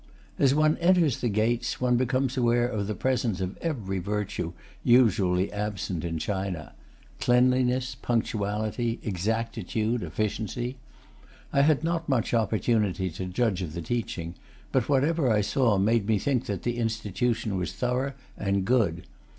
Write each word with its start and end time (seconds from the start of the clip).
As 0.39 0.55
one 0.55 0.77
enters 0.79 1.21
the 1.21 1.29
gates, 1.29 1.79
one 1.79 1.95
becomes 1.95 2.35
aware 2.35 2.67
of 2.67 2.87
the 2.87 2.95
presence 2.95 3.39
of 3.39 3.55
every 3.59 3.99
virtue 3.99 4.53
usually 4.83 5.53
absent 5.53 6.03
in 6.03 6.17
China: 6.17 6.73
cleanliness, 7.19 7.93
punctuality, 8.01 8.99
exactitude, 9.03 10.01
efficiency. 10.01 10.77
I 11.53 11.61
had 11.61 11.83
not 11.83 12.09
much 12.09 12.33
opportunity 12.33 13.11
to 13.11 13.25
judge 13.27 13.61
of 13.61 13.73
the 13.73 13.81
teaching, 13.83 14.33
but 14.71 14.89
whatever 14.89 15.29
I 15.31 15.41
saw 15.41 15.77
made 15.77 16.07
me 16.07 16.17
think 16.17 16.47
that 16.47 16.63
the 16.63 16.77
institution 16.79 17.55
was 17.55 17.71
thorough 17.73 18.13
and 18.35 18.65
good. 18.65 19.03